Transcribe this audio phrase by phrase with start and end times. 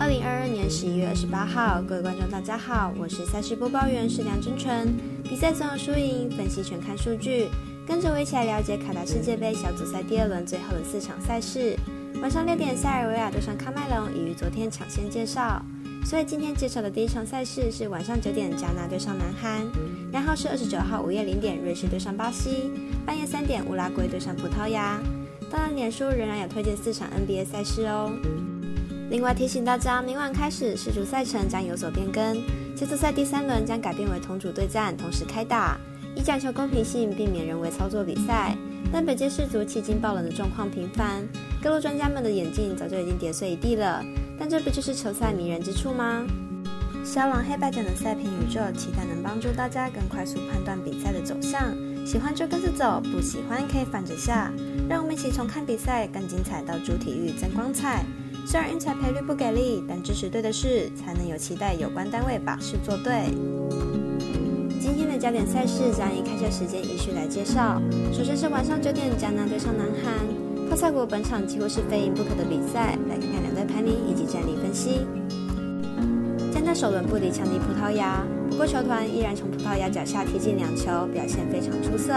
[0.00, 4.94] 二零二二年十一月二十八号，各位观众大家好，我是赛事播报员是梁真纯。
[5.24, 7.48] 比赛总有输赢，分析全看数据，
[7.84, 11.76] 跟着我一起来了解卡达世界杯小组赛第二轮最后的四场赛事。
[12.22, 15.60] 晚上六点，塞尔维亚对上喀麦隆，已于昨天抢先介绍。
[16.04, 19.66] 所以今天介绍的第一场赛事是晚上九点，加纳对上南韩；
[20.12, 22.70] 然后是二十九号午夜零点，瑞士对上巴西；
[23.04, 25.00] 半夜三点，乌拉圭对上葡萄牙。
[25.50, 28.12] 当然，脸书仍然有推荐四场 NBA 赛事哦。
[29.10, 32.42] 另外提醒大家，明晚开始世足赛程将有所变更，
[32.76, 35.78] 小组赛第三轮将改变为同组对战，同时开打，
[36.14, 38.54] 以讲求公平性，避免人为操作比赛。
[38.92, 41.26] 但本届世足迄今爆冷的状况频繁，
[41.62, 44.04] 各路专家们的眼镜早就已经跌碎一地了。
[44.38, 46.26] 但这不就是球赛迷人之处吗？
[47.02, 51.74] 肖朗黑白奖的赛评宇宙，期待能帮助大家更快速判断比赛的走向。
[52.06, 54.52] 喜欢就跟着走，不喜欢可以反着下。
[54.86, 58.04] 让我们一起从看比赛更精彩到主体育增光彩。
[58.50, 63.28] 虽然运彩赔率不给力，但支持对的事，才能有期待有关单位把事做对。
[64.80, 67.78] 今天的焦点赛事将以开赛时间依序来介绍。
[68.10, 70.14] 首先是晚上九点，加纳对上南韩。
[70.70, 75.06] 泡菜国本场几乎是非赢不可的比赛，来看看两队排名以及战力分析。
[76.50, 82.14] 加纳首轮不敌强敌葡萄牙，不过球团依然从葡萄牙脚下踢进两球，表现非常出色。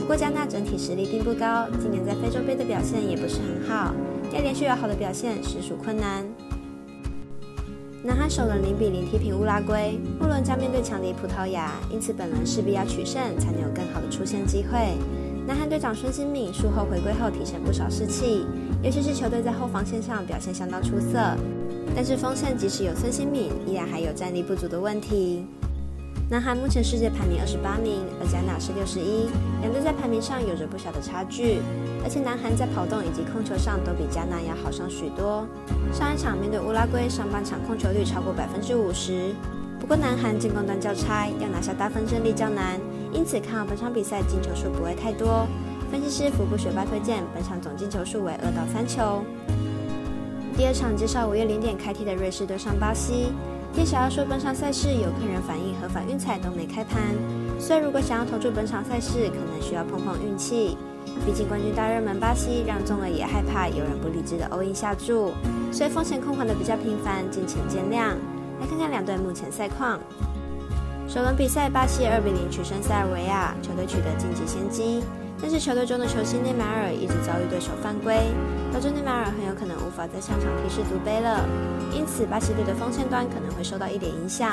[0.00, 3.94] 不过加纳整体实力并不高，今年在非洲杯的表现也不是很好，
[4.32, 6.24] 要连续有好的表现实属困难。
[8.02, 14.96] 南韩首轮零比零踢平乌拉圭，末轮将面对强敌葡萄牙，因此本轮势必要取胜，才能有更好的出线机会。
[15.46, 18.46] 南韩队长孙兴敏术后回归后提升不少士气，
[18.82, 21.18] 尤其是球队在后防线上表现相当出色。
[21.94, 25.44] 但是锋线即使有孙兴敏，依然还有战力不足的问题。
[26.30, 29.26] 南韩目前世界排名二十八名，而加纳是六十一，
[29.62, 31.58] 两队在排名上有着不小的差距。
[32.04, 35.44] 而且南韩在跑动以及控球上都比加纳要好上许多。
[35.92, 39.34] 上一场面对乌拉圭，上半场控球率超过百分之五十。
[39.80, 42.78] 不过南韩进攻端较差，要拿下大分胜利较难。
[43.10, 45.48] 因此看好本场比赛进球数不会太多。
[45.90, 49.24] 分析师福布学霸推荐本场总进球数为二到三球。
[50.56, 53.32] 第二场介绍五月零点开踢的瑞士对上巴西。
[53.72, 57.00] 店小二说本场赛事有客人反映合法运彩都没开盘，
[57.58, 60.76] 所以如果想要投注本场赛事，可能需要碰碰运气。
[61.24, 65.32] 毕竟冠军大热门巴西让中了也害怕有人不理智的欧印下注，
[65.72, 68.14] 所以风险控管的比较频繁，敬请见谅。
[68.60, 69.98] 来看看两队目前赛况。
[71.08, 75.02] 首轮比赛，巴西二比零取胜塞尔维亚，球队取得晋级先机。
[75.42, 78.14] 但是球队中的球星内马尔一直遭遇对手犯规，
[78.72, 81.44] 导致内马尔很有可能无法在上场踢世足杯了。
[81.92, 84.52] 因此，巴西队的锋线端可能会受到一点影响。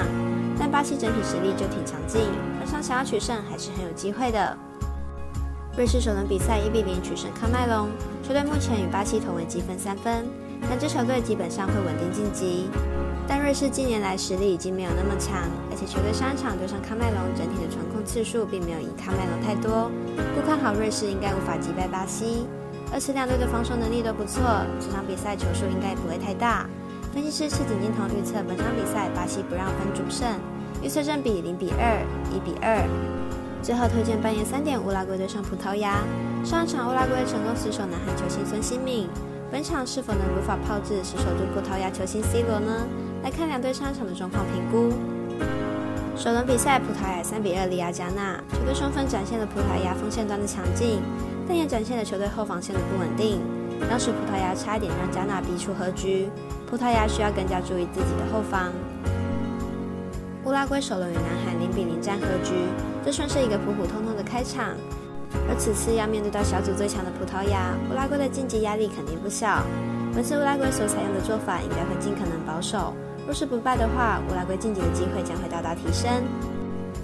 [0.57, 2.21] 但巴西整体实力就挺强劲，
[2.57, 4.57] 本场想要取胜还是很有机会的。
[5.75, 7.89] 瑞士首轮比赛一比零取胜喀麦隆，
[8.23, 10.25] 球队目前与巴西同为积分三分，
[10.61, 12.69] 两支球队基本上会稳定晋级。
[13.27, 19.91] 但瑞士近年来实力已经没有那么强，而且球队上场对上喀麦隆，整体的传控次数并没有赢喀麦隆太多，
[20.33, 22.47] 不看好瑞士应该无法击败巴西。
[22.89, 24.39] 而且两队的防守能力都不错，
[24.79, 26.65] 这场比赛球数应该也不会太大。
[27.13, 30.25] 分析师赤井金童预测本场比赛巴西不让分主胜，
[30.81, 31.99] 预测正比零比二、
[32.31, 32.79] 一比二。
[33.61, 35.99] 最后推荐半夜三点乌拉圭对上葡萄牙，
[36.45, 39.09] 上一场乌拉圭成功死守南韩球星孙兴敏，
[39.49, 42.85] 本场是否能如法炮制死守住葡萄牙球星 C 罗呢？
[43.23, 44.93] 来看两队上场的状况评估。
[46.17, 50.99] 首轮比赛，葡萄牙三比二力压加纳，球队充分展现了葡萄牙锋线端的强劲，
[51.47, 53.39] 但也展现了球队后防线的不稳定。
[53.89, 56.27] 当时葡萄牙差一点让加纳逼出和局，
[56.69, 58.73] 葡萄牙需要更加注意自己的后防。
[60.43, 62.53] 乌拉圭首轮与南韩零比零战和局，
[63.05, 64.75] 这算是一个普普通通的开场。
[65.49, 69.63] 而此次要面对到小组最强的葡萄牙，乌拉圭的晋级压力肯定不小。
[70.13, 72.93] 本次乌拉圭所采用的做法应该会尽可能保守。
[73.25, 76.09] 若是不败的话，乌拉圭晋级的机会将会大大提升。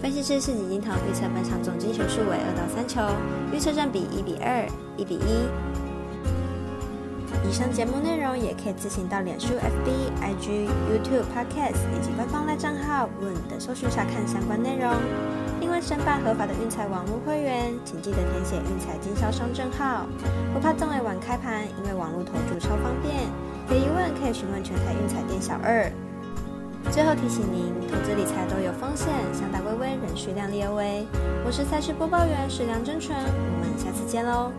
[0.02, 3.02] 分析师是井金堂预测本场总进球数为二到三球，
[3.54, 4.68] 预测占比一比二、
[4.98, 5.48] 一比一。
[7.48, 14.92] 以上节目内容也可以自行到脸书、FB、IG、YouTube、Podcast 以及官方赖账号 Woon 等搜寻查看相关内容。
[15.64, 20.06] 另外，申办合法的运彩网络会员，请记得填写运彩经销商证号。
[20.54, 23.16] 不怕中尾晚开盘，因为网络投注超方便。
[23.70, 25.90] 有疑问可以询问全台运彩店小二。
[26.92, 31.08] 最后提醒您，投资理财都有风险，想打微微，仍需量力而为。
[31.46, 34.52] 我是赛事播报员史梁真纯，我们下次见喽。